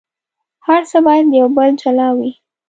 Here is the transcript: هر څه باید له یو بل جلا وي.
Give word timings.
هر 0.67 0.81
څه 0.91 0.97
باید 1.05 1.25
له 1.31 1.35
یو 1.41 1.49
بل 1.57 1.69
جلا 1.81 2.07
وي. 2.17 2.31